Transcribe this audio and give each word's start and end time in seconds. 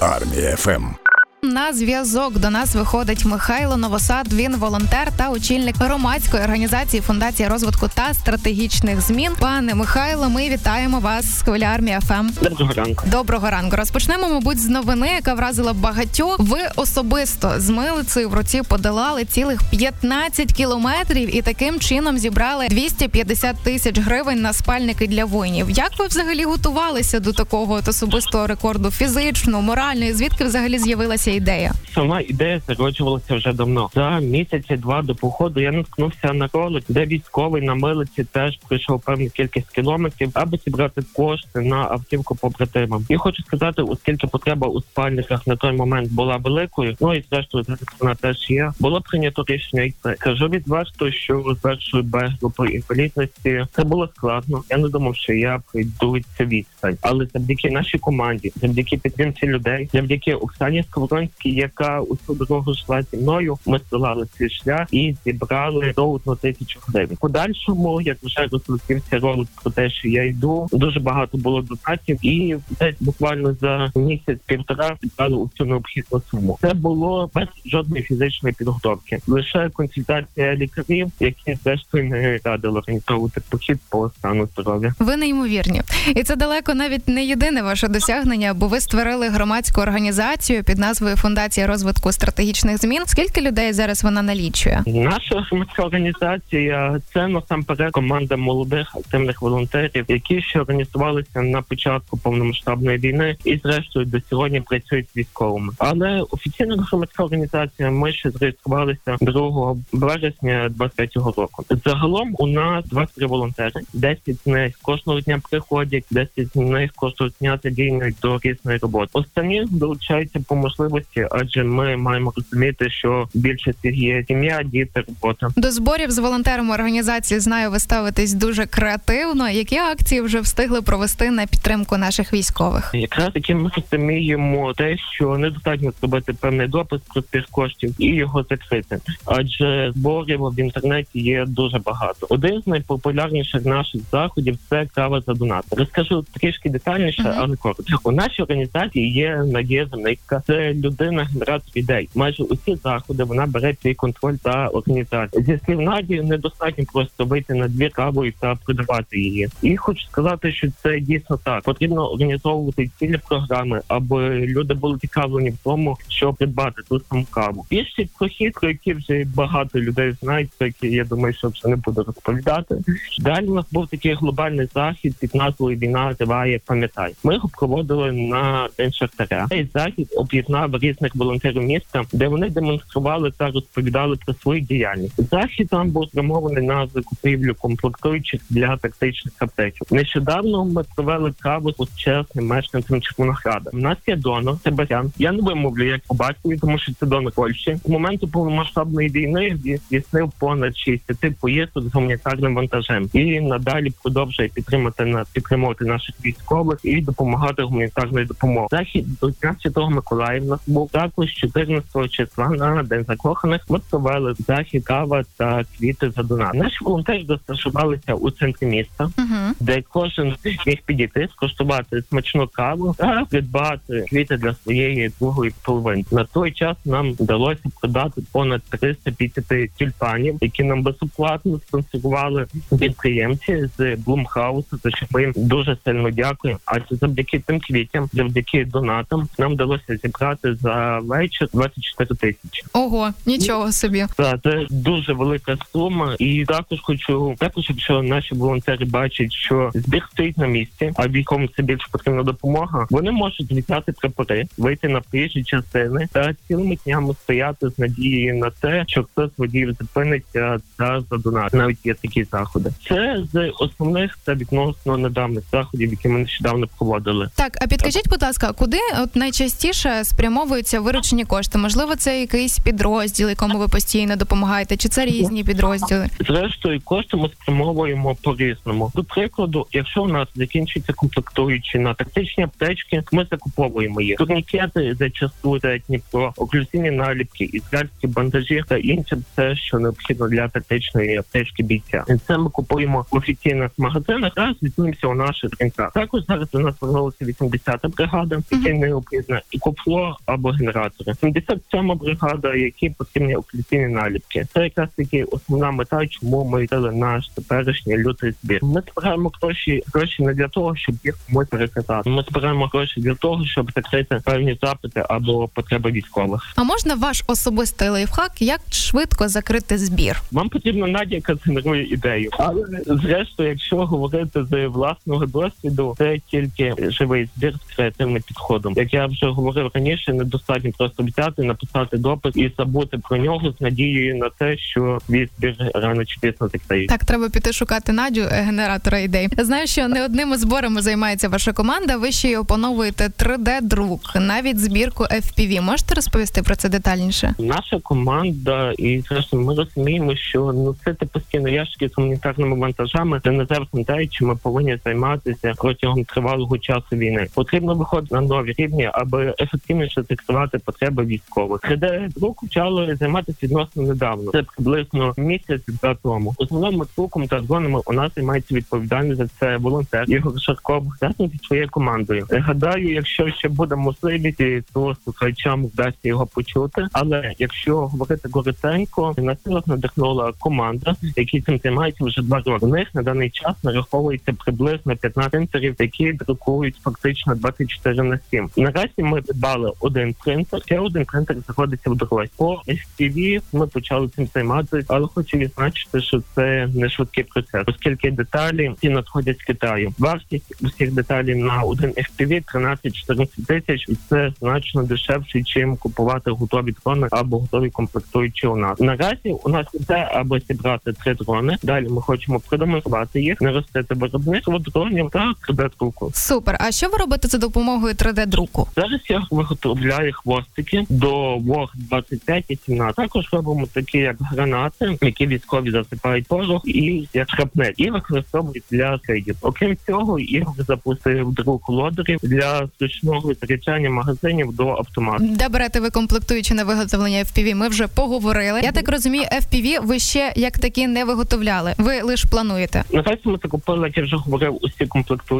Армія 0.00 0.56
FM. 0.56 1.05
На 1.42 1.72
зв'язок 1.72 2.38
до 2.38 2.50
нас 2.50 2.74
виходить 2.74 3.24
Михайло 3.24 3.76
Новосад. 3.76 4.32
Він 4.32 4.56
волонтер 4.56 5.12
та 5.16 5.30
очільник 5.30 5.76
громадської 5.76 6.42
організації 6.42 7.00
Фундація 7.00 7.48
розвитку 7.48 7.90
та 7.94 8.14
стратегічних 8.14 9.00
змін. 9.00 9.32
Пане 9.40 9.74
Михайло, 9.74 10.28
ми 10.28 10.48
вітаємо 10.48 11.00
вас 11.00 11.38
з 11.38 11.42
хвиля 11.42 11.64
Армія 11.64 12.00
FM. 12.00 12.28
Доброго 12.42 12.72
ранку. 12.72 13.04
Доброго 13.10 13.50
ранку. 13.50 13.76
Розпочнемо, 13.76 14.28
мабуть, 14.28 14.58
з 14.60 14.68
новини, 14.68 15.08
яка 15.14 15.34
вразила 15.34 15.72
багатьох. 15.72 16.36
Ви 16.38 16.58
особисто 16.76 17.52
з 17.56 17.70
милицею 17.70 18.28
в 18.28 18.34
руці 18.34 18.62
подолали 18.68 19.24
цілих 19.24 19.60
15 19.70 20.52
кілометрів 20.52 21.36
і 21.36 21.42
таким 21.42 21.80
чином 21.80 22.18
зібрали 22.18 22.68
250 22.68 23.56
тисяч 23.56 23.98
гривень 23.98 24.40
на 24.42 24.52
спальники 24.52 25.06
для 25.06 25.24
воїнів. 25.24 25.70
Як 25.70 25.90
ви 25.98 26.06
взагалі 26.06 26.44
готувалися 26.44 27.20
до 27.20 27.32
такого 27.32 27.74
от 27.74 27.88
особистого 27.88 28.46
рекорду? 28.46 28.90
Фізично, 28.90 29.62
морально? 29.62 30.04
І 30.04 30.12
звідки 30.12 30.44
взагалі 30.44 30.78
з'явилася 30.78 31.25
ідея? 31.30 31.72
Сама 31.94 32.20
ідея 32.20 32.60
зароджувалася 32.66 33.34
вже 33.34 33.52
давно. 33.52 33.90
За 33.94 34.20
місяці 34.20 34.76
два 34.76 35.02
до 35.02 35.14
походу 35.14 35.60
я 35.60 35.72
наткнувся 35.72 36.32
на 36.32 36.48
ролик, 36.52 36.84
де 36.88 37.06
військовий 37.06 37.62
на 37.62 37.74
милиці 37.74 38.24
теж 38.24 38.58
пройшов 38.68 39.00
певну 39.00 39.30
кількість 39.30 39.70
кілометрів, 39.70 40.30
аби 40.34 40.58
зібрати 40.66 41.02
кошти 41.12 41.60
на 41.60 41.76
автівку 41.76 42.34
побратимам. 42.34 43.06
І 43.08 43.16
хочу 43.16 43.42
сказати, 43.42 43.82
оскільки 43.82 44.26
потреба 44.26 44.68
у 44.68 44.80
спальниках 44.80 45.46
на 45.46 45.56
той 45.56 45.72
момент 45.72 46.12
була 46.12 46.36
великою, 46.36 46.96
ну 47.00 47.14
і 47.14 47.24
зрештою 47.30 47.64
зараз 47.64 47.84
вона 48.00 48.14
теж 48.14 48.50
є. 48.50 48.72
Було 48.80 49.00
прийнято 49.00 49.44
рішення 49.48 49.82
йти. 49.82 50.14
Кажу 50.18 50.48
відверто, 50.48 51.10
що 51.10 51.56
з 51.58 51.62
першої 51.62 52.02
Б 52.02 52.32
групи 52.40 52.68
інвалідності 52.68 53.66
це 53.72 53.84
було 53.84 54.08
складно. 54.16 54.62
Я 54.70 54.76
не 54.76 54.88
думав, 54.88 55.16
що 55.16 55.32
я 55.32 55.62
прийду 55.72 56.12
від 56.12 56.26
цю 56.38 56.44
відстань, 56.86 57.10
але 57.10 57.26
завдяки 57.34 57.70
нашій 57.70 57.98
команді, 57.98 58.52
завдяки 58.56 58.96
підтримці 58.96 59.46
людей, 59.46 59.88
завдяки 59.92 60.34
Оксані 60.34 60.84
Сковоронській, 60.90 61.50
яка 61.50 62.00
усю 62.00 62.34
дорогу 62.34 62.72
йшла 62.72 63.02
зі 63.02 63.16
мною. 63.16 63.58
Ми 63.66 63.80
здолали 63.88 64.26
цей 64.38 64.50
шлях 64.50 64.88
і 64.90 65.16
зібрали 65.24 65.92
до 65.96 66.10
одну 66.10 66.36
тисячу 66.36 66.80
гривень. 66.86 67.16
Подальшому, 67.20 68.00
як 68.00 68.18
вже 68.22 68.48
розлетівся 68.52 69.18
ролик 69.18 69.48
про 69.62 69.70
те, 69.70 69.90
що 69.90 70.08
я 70.08 70.24
йду, 70.24 70.68
дуже 70.72 71.00
багато 71.00 71.38
було 71.38 71.62
донатів, 71.62 72.18
і 72.22 72.56
десь 72.80 72.94
буквально 73.00 73.54
за 73.54 73.92
місяць-півтора 73.96 74.96
зібрали 75.02 75.36
усю 75.36 75.64
необхідну 75.64 76.22
суму. 76.30 76.58
Це 76.60 76.74
було 76.74 77.30
без 77.34 77.48
жодної 77.66 78.02
фізичної 78.02 78.54
підготовки, 78.58 79.18
лише 79.26 79.68
консультація 79.68 80.54
лікарів, 80.54 81.08
які 81.20 81.58
зрештою 81.64 82.04
не 82.04 82.40
радили 82.44 82.78
організовувати 82.78 83.40
похід 83.50 83.78
по 83.88 84.10
стану 84.10 84.48
здоров'я. 84.52 84.94
Ви 84.98 85.16
неймовірні, 85.16 85.82
і 86.16 86.22
це 86.22 86.36
далеко 86.36 86.74
навіть 86.76 87.08
не 87.08 87.24
єдине 87.24 87.62
ваше 87.62 87.88
досягнення, 87.88 88.54
бо 88.54 88.66
ви 88.66 88.80
створили 88.80 89.28
громадську 89.28 89.80
організацію 89.80 90.64
під 90.64 90.78
назвою 90.78 91.16
Фундація 91.16 91.66
розвитку 91.66 92.12
стратегічних 92.12 92.78
змін. 92.78 93.02
Скільки 93.06 93.40
людей 93.40 93.72
зараз 93.72 94.04
вона 94.04 94.22
налічує? 94.22 94.82
Наша 94.86 95.40
громадська 95.40 95.82
організація 95.82 97.00
це 97.12 97.28
насамперед 97.28 97.92
команда 97.92 98.36
молодих 98.36 98.96
активних 98.96 99.42
волонтерів, 99.42 100.04
які 100.08 100.42
ще 100.42 100.60
організувалися 100.60 101.42
на 101.42 101.62
початку 101.62 102.16
повномасштабної 102.16 102.98
війни 102.98 103.36
і 103.44 103.56
зрештою 103.56 104.06
до 104.06 104.20
сьогодні 104.20 104.60
працюють 104.60 105.06
військовими. 105.16 105.72
Але 105.78 106.22
офіційна 106.30 106.76
громадська 106.90 107.24
організація 107.24 107.90
ми 107.90 108.12
ще 108.12 108.30
зареєструвалися 108.30 109.16
2 109.20 109.76
березня 109.92 110.70
23-го 110.78 111.34
року. 111.36 111.64
Загалом 111.84 112.34
у 112.38 112.46
нас 112.46 112.84
23 112.84 113.26
волонтери, 113.26 113.80
10 113.92 114.20
з 114.44 114.46
них 114.46 114.78
кожного 114.82 115.20
дня 115.20 115.40
приходять, 115.50 116.04
10 116.10 116.48
з 116.52 116.56
них 116.56 116.65
кожного 116.96 117.32
дня 117.40 117.58
задіяні 117.62 118.14
до 118.22 118.38
різної 118.42 118.78
роботи. 118.78 119.10
Останні 119.12 119.64
долучаються 119.70 120.40
по 120.48 120.56
можливості, 120.56 121.26
адже 121.30 121.64
ми 121.64 121.96
маємо 121.96 122.32
розуміти, 122.36 122.90
що 122.90 123.28
більшість 123.34 123.84
є 123.84 124.24
сім'я, 124.28 124.62
діти, 124.62 125.04
робота. 125.08 125.48
До 125.56 125.70
зборів 125.70 126.10
з 126.10 126.18
волонтерами 126.18 126.74
організації 126.74 127.40
знаю, 127.40 127.70
ви 127.70 127.78
ставитесь 127.78 128.32
дуже 128.32 128.66
креативно. 128.66 129.48
Які 129.48 129.76
акції 129.76 130.20
вже 130.20 130.40
встигли 130.40 130.82
провести 130.82 131.30
на 131.30 131.46
підтримку 131.46 131.96
наших 131.96 132.32
військових? 132.32 132.90
Якраз 132.94 133.32
таки 133.32 133.54
ми 133.54 133.70
розуміємо 133.76 134.72
те, 134.74 134.96
що 135.14 135.38
недостатньо 135.38 135.92
зробити 136.00 136.32
певний 136.32 136.68
допис 136.68 137.00
про 137.14 137.22
тих 137.22 137.46
коштів 137.50 137.94
і 137.98 138.06
його 138.06 138.44
закрити, 138.50 138.98
адже 139.24 139.92
зборів 139.96 140.40
в 140.40 140.60
інтернеті 140.60 141.20
є 141.20 141.44
дуже 141.46 141.78
багато. 141.78 142.26
Один 142.30 142.62
з 142.62 142.66
найпопулярніших 142.66 143.64
наших 143.64 144.00
заходів 144.12 144.58
це 144.68 144.86
кава 144.94 145.20
за 145.26 145.34
донат. 145.34 145.64
Розкажу 145.70 146.24
трішки 146.46 146.70
детальніше, 146.70 147.22
Мгм. 147.22 147.32
але 147.36 147.56
коротко. 147.56 148.00
У 148.04 148.12
нашій 148.12 148.42
організації 148.42 149.12
є 149.12 149.44
Надія 149.52 149.86
Земницька. 149.86 150.42
Це 150.46 150.74
людина 150.74 151.24
генератор 151.24 151.70
ідей. 151.74 152.08
Майже 152.14 152.42
усі 152.42 152.76
заходи 152.76 153.24
вона 153.24 153.46
бере 153.46 153.74
свій 153.82 153.94
контроль 153.94 154.36
та 154.42 154.68
організацію. 154.68 155.44
Зі 155.44 155.58
слів 155.66 155.80
Наді 155.80 156.20
недостатньо 156.20 156.84
просто 156.92 157.24
вийти 157.24 157.54
на 157.54 157.68
дві 157.68 157.88
кавою 157.88 158.32
та 158.40 158.54
продавати 158.64 159.20
її. 159.20 159.48
І 159.62 159.76
хочу 159.76 160.02
сказати, 160.06 160.52
що 160.52 160.68
це 160.82 161.00
дійсно 161.00 161.38
так. 161.44 161.62
Потрібно 161.62 162.12
організовувати 162.12 162.90
цілі 162.98 163.20
програми, 163.28 163.80
аби 163.88 164.46
люди 164.46 164.74
були 164.74 164.98
цікавлені 164.98 165.50
в 165.50 165.58
тому, 165.64 165.98
що 166.08 166.32
придбати 166.32 166.82
ту 166.88 167.00
саму 167.00 167.26
каву. 167.30 167.66
Більший 167.70 168.10
прохід, 168.18 168.52
про 168.52 168.68
який 168.68 168.94
вже 168.94 169.24
багато 169.34 169.80
людей 169.80 170.12
знають, 170.22 170.50
про 170.58 170.68
я 170.82 171.04
думаю, 171.04 171.34
що 171.34 171.48
вже 171.48 171.68
не 171.68 171.76
буду 171.76 172.02
розповідати. 172.02 172.74
Далі 173.18 173.46
у 173.46 173.54
нас 173.54 173.64
був 173.72 173.88
такий 173.88 174.14
глобальний 174.14 174.68
захід 174.74 175.14
під 175.20 175.34
назвою 175.34 175.78
Війна 175.78 176.14
триває. 176.36 176.60
Пам'ятай. 176.66 177.14
Ми 177.24 177.34
його 177.34 177.50
проводили 177.58 178.12
на 178.12 178.68
день 178.78 178.92
шахтаря. 178.92 179.46
Цей 179.48 179.68
захід 179.74 180.08
об'єднав 180.16 180.78
різних 180.78 181.16
волонтерів 181.16 181.62
міста, 181.62 182.02
де 182.12 182.28
вони 182.28 182.50
демонстрували 182.50 183.30
та 183.30 183.50
розповідали 183.50 184.16
про 184.26 184.34
свою 184.34 184.60
діяльність. 184.60 185.28
Захід 185.30 185.68
там 185.68 185.90
був 185.90 186.08
спрямований 186.08 186.66
на 186.66 186.86
закупівлю 186.86 187.54
комплектуючих 187.54 188.40
для 188.50 188.76
тактичних 188.76 189.34
аптечок. 189.38 189.92
Нещодавно 189.92 190.64
ми 190.64 190.84
провели 190.96 191.32
каву 191.40 191.72
з 191.72 191.96
чесним 191.96 192.46
мешканцем 192.46 193.00
Червонограда. 193.00 193.70
У 193.72 193.78
нас 193.78 193.98
є 194.06 194.16
донор 194.16 194.56
Себастьян. 194.64 195.12
Я 195.18 195.32
не 195.32 195.42
вимовлю 195.42 195.84
як 195.84 196.00
по 196.08 196.16
тому 196.60 196.78
що 196.78 196.92
це 197.00 197.06
донор 197.06 197.32
Польщі. 197.32 197.78
З 197.84 197.88
моменту 197.88 198.28
повномасштабної 198.28 199.08
війни 199.08 199.56
здійснив 199.86 200.32
понад 200.38 200.76
60 200.76 201.38
поїздок 201.40 201.84
з 201.84 201.94
гуманітарним 201.94 202.54
вантажем 202.54 203.10
і 203.12 203.40
надалі 203.40 203.92
продовжує 204.02 204.48
підтримати 204.48 205.04
на 205.04 205.24
підтримувати 205.32 205.84
наших 205.84 206.14
військових 206.26 206.78
і 206.82 207.00
допомагати 207.00 207.62
гуманітарною 207.62 208.26
допомогою. 208.26 208.68
Захід 208.70 209.06
до 209.20 209.30
Дня 209.30 209.56
Святого 209.62 209.90
Миколая 209.90 210.40
в 210.40 210.44
нас 210.44 210.60
був 210.66 210.90
також 210.90 211.32
14 211.32 212.10
числа 212.10 212.48
на 212.48 212.82
день 212.82 213.04
закоханих. 213.08 213.60
Ми 213.68 213.80
провели 213.90 214.34
захід 214.46 214.84
кава 214.84 215.24
та 215.36 215.64
квіти 215.78 216.10
за 216.10 216.22
донат. 216.22 216.54
Наші 216.54 216.76
волонтери 216.84 217.24
розташувалися 217.28 218.14
у 218.14 218.30
центрі 218.30 218.66
міста, 218.66 219.10
Угу. 219.18 219.54
де 219.60 219.82
кожен 219.92 220.34
міг 220.66 220.78
підійти, 220.86 221.28
скуштувати 221.32 222.02
смачну 222.02 222.48
каву 222.48 222.94
та 222.98 223.24
придбати 223.30 224.04
квіти 224.08 224.36
для 224.36 224.54
своєї 224.54 225.10
другої 225.20 225.52
половини. 225.64 226.04
На 226.10 226.24
той 226.24 226.52
час 226.52 226.76
нам 226.84 227.12
вдалося 227.12 227.60
продати 227.80 228.22
понад 228.32 228.62
350 228.62 229.70
тюльпанів, 229.78 230.38
які 230.40 230.62
нам 230.64 230.82
безоплатно 230.82 231.58
спонсорували 231.58 232.46
підприємці 232.78 233.68
з 233.78 233.96
Блумхаусу. 233.96 234.78
За 234.84 234.90
що 234.90 235.06
ми 235.10 235.20
їм 235.20 235.32
дуже 235.36 235.76
сильно 235.84 236.10
дякуємо. 236.16 236.60
Адже 236.64 236.96
завдяки 236.96 237.38
тим 237.38 237.60
квітям, 237.60 238.08
завдяки 238.12 238.64
донатам, 238.64 239.28
нам 239.38 239.52
вдалося 239.52 239.96
зібрати 240.02 240.54
за 240.54 240.98
вечір 240.98 241.48
24 241.52 242.08
тисячі. 242.14 242.62
Ого, 242.72 243.10
нічого 243.26 243.72
собі. 243.72 244.06
Так, 244.16 244.40
це 244.42 244.66
дуже 244.70 245.12
велика 245.12 245.56
сума, 245.72 246.16
і 246.18 246.44
також 246.44 246.80
хочу 246.80 247.34
також, 247.38 247.66
якщо 247.68 248.02
наші 248.02 248.34
волонтери 248.34 248.84
бачать, 248.84 249.32
що 249.32 249.70
збір 249.74 250.08
стоїть 250.12 250.38
на 250.38 250.46
місці, 250.46 250.92
а 250.96 251.08
військовим 251.08 251.48
це 251.56 251.62
більше 251.62 251.86
потрібна 251.90 252.22
допомога. 252.22 252.86
Вони 252.90 253.10
можуть 253.10 253.52
взяти 253.52 253.92
прапори, 253.92 254.44
вийти 254.58 254.88
на 254.88 255.00
приїжджі 255.00 255.44
частини 255.44 256.08
та 256.12 256.34
цілими 256.48 256.78
днями 256.84 257.14
стояти 257.22 257.68
з 257.70 257.78
надією 257.78 258.34
на 258.34 258.50
те, 258.50 258.84
що 258.86 259.04
хтось 259.04 259.30
водіїв 259.36 259.76
зупиниться 259.80 260.58
та 260.78 261.00
задонат. 261.10 261.54
Навіть 261.54 261.86
є 261.86 261.94
такі 261.94 262.24
заходи. 262.24 262.70
Це 262.88 263.24
з 263.32 263.52
основних 263.58 264.18
та 264.24 264.34
відносно 264.34 264.98
недавніх 264.98 265.44
заходів, 265.52 265.90
які 265.90 266.05
ми 266.08 266.18
нещодавно 266.18 266.66
проводили. 266.78 267.28
Так, 267.34 267.58
а 267.60 267.66
підкажіть, 267.66 268.08
будь 268.08 268.22
ласка, 268.22 268.52
куди 268.52 268.78
от 269.02 269.16
найчастіше 269.16 270.04
спрямовуються 270.04 270.80
виручені 270.80 271.24
кошти? 271.24 271.58
Можливо, 271.58 271.96
це 271.96 272.20
якийсь 272.20 272.58
підрозділ, 272.58 273.28
якому 273.28 273.58
ви 273.58 273.68
постійно 273.68 274.16
допомагаєте, 274.16 274.76
чи 274.76 274.88
це 274.88 275.04
різні 275.06 275.44
підрозділи? 275.44 276.08
Зрештою, 276.20 276.80
кошти 276.84 277.16
ми 277.16 277.28
спрямовуємо 277.28 278.16
по 278.22 278.34
різному. 278.34 278.92
До 278.94 279.04
прикладу, 279.04 279.66
якщо 279.72 280.02
у 280.02 280.08
нас 280.08 280.28
закінчиться 280.34 280.92
комплектуючі 280.92 281.78
на 281.78 281.94
тактичні 281.94 282.44
аптечки, 282.44 283.02
ми 283.12 283.26
закуповуємо 283.30 284.00
їх. 284.00 284.18
Турнікети 284.18 284.96
зачасту 284.98 285.60
це 285.60 285.80
Дніпро, 285.88 286.32
оклюзійні 286.36 286.90
наліпки, 286.90 287.44
ізраїльські 287.44 288.06
бандажі 288.06 288.62
та 288.68 288.76
інше 288.76 289.16
все, 289.32 289.56
що 289.56 289.78
необхідно 289.78 290.28
для 290.28 290.48
тактичної 290.48 291.16
аптечки 291.16 291.62
бійця. 291.62 292.04
Це 292.26 292.38
ми 292.38 292.50
купуємо 292.50 293.06
в 293.10 293.16
офіційних 293.16 293.70
магазинах. 293.78 294.32
Раз 294.36 294.56
відмімося 294.62 295.06
у 295.06 295.14
наших 295.14 295.50
ринках. 295.60 295.90
Також 295.96 296.22
зараз 296.28 296.48
у 296.52 296.58
нас 296.58 296.74
повернулася 296.74 297.24
80-та 297.24 297.88
бригада, 297.88 298.38
яка 298.50 298.68
необхідна 298.68 299.42
і 299.50 299.58
купло 299.58 300.18
або 300.26 300.50
генератори. 300.50 301.12
77-ма 301.12 301.94
бригада, 301.94 302.54
які 302.54 302.90
потрібні 302.90 303.36
оклюзійні 303.36 303.86
наліпки. 303.86 304.46
Це 304.54 304.64
якраз 304.64 304.88
таки 304.96 305.24
основна 305.24 305.70
мета, 305.70 306.06
чому 306.06 306.44
ми 306.44 306.64
взяли 306.64 306.92
наш 306.92 307.28
теперішній 307.28 307.98
лютий 307.98 308.32
збір. 308.42 308.64
Ми 308.64 308.82
збираємо 308.92 309.30
гроші 309.42 309.82
гроші 309.94 310.22
не 310.22 310.34
для 310.34 310.48
того, 310.48 310.76
щоб 310.76 310.94
їх 311.04 311.18
комусь 311.26 311.48
переказати. 311.48 312.10
Ми 312.10 312.24
збираємо 312.28 312.66
гроші 312.66 313.00
для 313.00 313.14
того, 313.14 313.46
щоб 313.46 313.72
закрити 313.72 314.20
певні 314.24 314.58
запити 314.62 315.04
або 315.08 315.48
потреби 315.48 315.90
військових. 315.90 316.52
А 316.56 316.64
можна 316.64 316.94
ваш 316.94 317.24
особистий 317.26 317.88
лайфхак, 317.88 318.42
як 318.42 318.60
швидко 318.70 319.28
закрити 319.28 319.78
збір? 319.78 320.22
Вам 320.32 320.48
потрібна 320.48 320.86
Надя, 320.86 321.14
яка 321.14 321.36
генерує 321.44 321.84
ідею. 321.84 322.30
Але 322.38 322.66
зрештою, 322.86 323.48
якщо 323.48 323.76
говорити 323.76 324.44
з 324.44 324.66
власного 324.66 325.26
досвіду, 325.26 325.85
це 325.98 326.18
тільки 326.30 326.74
живий 326.78 327.28
збір 327.36 327.54
з 327.70 327.74
креативним 327.74 328.22
підходом. 328.22 328.74
Як 328.76 328.94
я 328.94 329.06
вже 329.06 329.26
говорив 329.26 329.70
раніше, 329.74 330.12
недостатньо 330.12 330.70
просто 330.78 331.02
взяти, 331.02 331.42
написати 331.42 331.96
допис 331.96 332.36
і 332.36 332.52
забути 332.58 332.98
про 332.98 333.16
нього 333.16 333.54
з 333.58 333.60
надією 333.60 334.16
на 334.16 334.30
те, 334.30 334.56
що 334.56 334.98
твій 335.06 335.28
збір 335.38 335.56
рано 335.74 336.04
чи 336.04 336.20
пізно 336.20 336.48
закриє. 336.48 336.86
Так, 336.86 337.04
треба 337.04 337.28
піти 337.28 337.52
шукати 337.52 337.92
Надю, 337.92 338.20
е, 338.20 338.28
генератора 338.30 338.98
ідей. 338.98 339.28
Знаю, 339.38 339.66
що 339.66 339.88
не 339.88 340.04
одними 340.04 340.36
зборами 340.36 340.82
займається 340.82 341.28
ваша 341.28 341.52
команда. 341.52 341.96
Ви 341.96 342.12
ще 342.12 342.28
й 342.28 342.36
опановуєте 342.36 343.08
3D-друк, 343.18 344.20
навіть 344.20 344.58
збірку 344.58 345.04
FPV. 345.04 345.60
Можете 345.60 345.94
розповісти 345.94 346.42
про 346.42 346.56
це 346.56 346.68
детальніше? 346.68 347.34
Наша 347.38 347.78
команда, 347.82 348.72
і 348.78 349.00
зрештою, 349.00 349.42
ми 349.42 349.54
розуміємо, 349.54 350.16
що 350.16 350.52
ну 350.54 350.76
це 350.84 350.94
те 350.94 351.06
постійно 351.06 351.48
ящики 351.48 351.88
з 351.88 351.94
гуманітарними 351.94 352.56
вантажами. 352.56 353.20
Це 353.24 353.30
не 353.30 353.44
завжди 353.44 353.84
те, 353.84 354.06
чим 354.06 354.28
ми 354.28 354.36
повинні 354.36 354.78
займатися 354.84 355.54
протягом 355.76 356.04
тривалого 356.04 356.58
часу 356.58 356.96
війни. 356.96 357.26
Потрібно 357.34 357.74
виходити 357.74 358.14
на 358.14 358.20
нові 358.20 358.52
рівні, 358.52 358.90
аби 358.92 359.34
ефективніше 359.38 360.02
закривати 360.10 360.58
потреби 360.58 361.04
військових. 361.04 361.60
3D-друк 361.60 362.40
почали 362.40 362.96
займатися 362.96 363.38
відносно 363.42 363.82
недавно. 363.82 364.32
Це 364.32 364.42
приблизно 364.42 365.14
місяць 365.16 365.62
два 365.66 365.94
тому. 365.94 366.34
Основним 366.36 366.82
друком 366.96 367.28
та 367.28 367.40
дронами 367.40 367.80
у 367.86 367.92
нас 367.92 368.12
займається 368.14 368.54
відповідальність 368.54 369.18
за 369.18 369.26
це 369.26 369.56
волонтер 369.56 370.04
Ігор 370.08 370.40
Шарков 370.40 370.84
разом 371.00 371.28
зі 371.28 371.38
своєю 371.38 371.68
командою. 371.68 372.26
Гадаю, 372.30 372.92
якщо 372.92 373.30
ще 373.30 373.48
буде 373.48 373.76
можливість, 373.76 374.72
то 374.72 374.96
слухачам 375.04 375.66
вдасться 375.66 376.08
його 376.08 376.26
почути. 376.26 376.86
Але 376.92 377.34
якщо 377.38 377.76
говорити 377.76 378.28
коротенько, 378.28 379.14
на 379.18 379.36
силах 379.36 379.66
надихнула 379.66 380.32
команда, 380.38 380.96
які 381.16 381.40
цим 381.40 381.58
займаються 381.62 382.04
вже 382.04 382.22
два 382.22 382.42
роки. 382.46 382.66
У 382.66 382.68
них 382.68 382.94
на 382.94 383.02
даний 383.02 383.30
час 383.30 383.64
нараховується 383.64 384.32
приблизно 384.44 384.96
15 384.96 385.55
принтерів, 385.56 385.76
які 385.78 386.12
друкують 386.12 386.76
фактично 386.76 387.34
24 387.34 388.02
на 388.02 388.20
7. 388.30 388.50
Наразі 388.56 388.92
ми 388.98 389.22
придбали 389.22 389.72
один 389.80 390.14
принтер, 390.24 390.62
ще 390.64 390.78
один 390.78 391.04
принтер 391.04 391.36
знаходиться 391.44 391.90
в 391.90 391.96
дорозі. 391.96 392.30
По 392.36 392.62
FPV 392.68 393.40
ми 393.52 393.66
почали 393.66 394.08
цим 394.08 394.28
займатися, 394.34 394.86
але 394.88 395.06
хочу 395.14 395.38
відзначити, 395.38 396.00
що 396.00 396.22
це 396.34 396.68
не 396.74 396.88
швидкий 396.88 397.24
процес, 397.24 397.64
оскільки 397.66 398.10
деталі 398.10 398.72
ці 398.80 398.88
надходять 398.88 399.38
з 399.38 399.42
Китаю. 399.42 399.94
Вартість 399.98 400.62
усіх 400.62 400.92
деталей 400.92 401.34
на 401.34 401.62
один 401.62 401.90
FPV 401.90 402.44
13-14 402.54 403.46
тисяч, 403.46 403.88
і 403.88 403.96
це 404.08 404.32
значно 404.40 404.82
дешевше, 404.82 405.42
чим 405.42 405.76
купувати 405.76 406.30
готові 406.30 406.74
дрони 406.84 407.08
або 407.10 407.38
готові 407.38 407.70
комплектуючі 407.70 408.46
у 408.46 408.56
нас. 408.56 408.80
Наразі 408.80 409.36
у 409.44 409.48
нас 409.48 409.66
іде 409.74 410.08
аби 410.12 410.40
зібрати 410.40 410.92
три 410.92 411.14
дрони. 411.14 411.56
Далі 411.62 411.88
ми 411.88 412.00
хочемо 412.02 412.40
продемонструвати 412.40 413.22
їх, 413.22 413.40
наростити 413.40 413.94
виробництво 413.94 414.58
дронів 414.58 415.10
та 415.12 415.34
3D-друку. 415.48 416.10
Супер. 416.14 416.56
А 416.60 416.70
що 416.72 416.88
ви 416.88 416.98
робите 416.98 417.28
за 417.28 417.38
допомогою 417.38 417.94
3D-друку? 417.94 418.66
Зараз 418.76 419.00
я 419.08 419.26
виготовляю 419.30 420.12
хвостики 420.12 420.86
до 420.88 421.36
ВОГ 421.36 421.72
25 421.74 422.44
і 422.48 422.56
17. 422.66 422.96
Також 422.96 423.28
робимо 423.32 423.66
такі 423.72 423.98
як 423.98 424.16
гранати, 424.20 424.98
які 425.02 425.26
військові 425.26 425.70
засипають 425.70 426.26
порох 426.26 426.62
і 426.64 427.08
як 427.14 427.30
шрапнель, 427.30 427.72
і 427.76 427.90
використовують 427.90 428.64
для 428.70 428.98
скидів. 428.98 429.36
Окрім 429.42 429.76
цього, 429.86 430.18
Ігор 430.18 430.54
запустив 430.58 431.32
друк 431.34 431.68
лодерів 431.68 432.18
для 432.22 432.68
зручного 432.78 433.34
заряджання 433.34 433.90
магазинів 433.90 434.52
до 434.52 434.68
автомату. 434.68 435.24
Де 435.30 435.48
берете 435.48 435.80
ви 435.80 435.90
комплектуючи 435.90 436.54
на 436.54 436.64
виготовлення 436.64 437.18
FPV? 437.18 437.54
Ми 437.54 437.68
вже 437.68 437.86
поговорили. 437.88 438.60
Я 438.62 438.72
так 438.72 438.88
розумію, 438.88 439.24
FPV 439.24 439.86
ви 439.86 439.98
ще 439.98 440.32
як 440.36 440.58
такі 440.58 440.86
не 440.86 441.04
виготовляли. 441.04 441.74
Ви 441.78 442.02
лише 442.02 442.28
плануєте. 442.28 442.84
Наразі 442.92 443.20
ми 443.24 443.38
закупили, 443.42 443.86
як 443.86 443.96
я 443.96 444.02
вже 444.02 444.16
говорив, 444.16 444.58
усі 444.62 444.86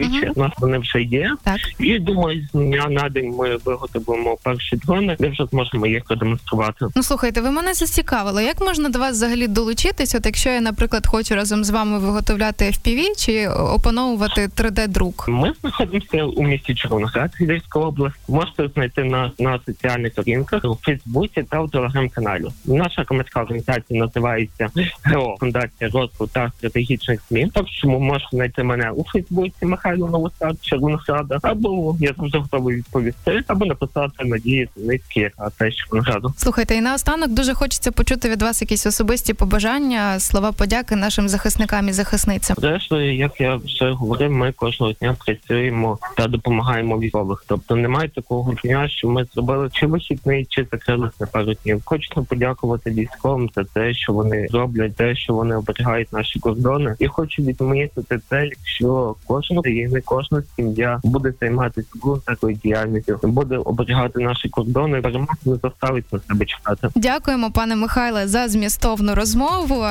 комплектуючі. 0.00 0.32
У 0.36 0.40
нас 0.40 0.52
вони 0.58 0.78
вже 0.78 1.02
є. 1.02 1.36
Так. 1.42 1.60
І 1.78 1.98
думаю, 1.98 2.48
з 2.52 2.58
дня 2.58 2.86
на 2.90 3.08
день 3.08 3.34
ми 3.38 3.56
виготовимо 3.64 4.36
перші 4.42 4.76
дрони, 4.76 5.16
де 5.20 5.28
вже 5.28 5.46
зможемо 5.50 5.86
їх 5.86 6.04
продемонструвати. 6.04 6.86
Ну 6.96 7.02
слухайте, 7.02 7.40
ви 7.40 7.50
мене 7.50 7.74
зацікавили. 7.74 8.44
Як 8.44 8.60
можна 8.60 8.88
до 8.88 8.98
вас 8.98 9.12
взагалі 9.12 9.48
долучитись? 9.48 10.14
От 10.14 10.26
якщо 10.26 10.50
я, 10.50 10.60
наприклад, 10.60 11.06
хочу 11.06 11.34
разом 11.34 11.64
з 11.64 11.70
вами 11.70 11.98
виготовляти 11.98 12.64
FPV 12.64 13.02
чи 13.18 13.48
опановувати 13.48 14.48
3D-друк? 14.56 15.30
Ми 15.30 15.52
знаходимося 15.60 16.24
у 16.24 16.42
місті 16.42 16.74
Червоноград, 16.74 17.30
Львівська 17.40 17.78
область. 17.78 18.16
Можете 18.28 18.68
знайти 18.74 19.04
нас 19.04 19.30
на 19.38 19.60
соціальних 19.66 20.12
сторінках 20.12 20.64
у 20.64 20.78
Фейсбуці 20.82 21.42
та 21.42 21.60
у 21.60 21.68
телеграм-каналі. 21.68 22.44
Наша 22.64 23.04
громадська 23.08 23.42
організація 23.42 24.00
називається 24.00 24.68
ГЕО 25.02 25.36
Фундація 25.40 25.90
розвитку 25.90 26.26
та 26.26 26.52
стратегічних 26.58 27.20
змін. 27.30 27.50
Так 27.50 27.68
що 27.68 27.88
можете 27.88 28.36
знайти 28.36 28.62
мене 28.62 28.90
у 28.90 29.04
Фейсбуці 29.04 29.66
Михайло 29.86 30.08
Новосад, 30.08 30.56
Червонограда, 30.60 31.38
або 31.42 31.96
я 32.00 32.14
завжди 32.18 32.38
готовий 32.38 32.76
відповісти, 32.76 33.42
або 33.46 33.66
написати 33.66 34.24
Надії 34.24 34.68
Зеленській, 34.76 35.30
а 35.36 35.50
теж 35.50 35.74
Червонограду. 35.74 36.34
Слухайте, 36.36 36.74
і 36.74 36.80
наостанок 36.80 37.30
дуже 37.30 37.54
хочеться 37.54 37.92
почути 37.92 38.30
від 38.30 38.42
вас 38.42 38.62
якісь 38.62 38.86
особисті 38.86 39.34
побажання, 39.34 40.20
слова 40.20 40.52
подяки 40.52 40.96
нашим 40.96 41.28
захисникам 41.28 41.88
і 41.88 41.92
захисницям. 41.92 42.56
Зрештою, 42.60 43.16
як 43.16 43.40
я 43.40 43.56
вже 43.56 43.90
говорив, 43.90 44.32
ми 44.32 44.52
кожного 44.52 44.92
дня 44.92 45.16
працюємо 45.26 45.98
та 46.16 46.26
допомагаємо 46.26 46.98
військових. 46.98 47.44
Тобто 47.48 47.76
немає 47.76 48.08
такого 48.08 48.54
дня, 48.64 48.88
що 48.88 49.08
ми 49.08 49.26
зробили 49.34 49.70
чи 49.72 49.86
вихідний, 49.86 50.46
чи 50.48 50.66
закрились 50.72 51.20
на 51.20 51.26
пару 51.26 51.52
днів. 51.64 51.82
Хочемо 51.84 52.26
подякувати 52.26 52.90
військовим 52.90 53.50
за 53.54 53.64
те, 53.64 53.94
що 53.94 54.12
вони 54.12 54.46
роблять, 54.52 54.96
те, 54.96 55.16
що 55.16 55.34
вони 55.34 55.56
оберігають 55.56 56.12
наші 56.12 56.38
кордони. 56.38 56.96
І 56.98 57.06
хочу 57.06 57.42
відмітити 57.42 58.20
те, 58.28 58.46
якщо 58.46 59.14
кожен 59.26 59.58
країни, 59.76 60.02
кожна 60.04 60.42
сім'я 60.56 61.00
буде 61.04 61.32
займатися 61.40 61.88
такою 62.26 62.56
діяльністю, 62.56 63.20
буде 63.22 63.56
оберігати 63.56 64.20
наші 64.20 64.48
кордони, 64.48 65.00
перемога 65.00 65.34
не 65.44 65.56
заставить 65.62 66.12
на 66.12 66.18
себе 66.28 66.46
чекати. 66.46 66.88
Дякуємо, 66.94 67.50
пане 67.50 67.76
Михайле, 67.76 68.28
за 68.28 68.48
змістовну 68.48 69.14
розмову. 69.14 69.84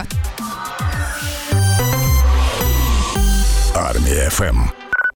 Армія 3.76 4.30
ФМ. 4.30 4.85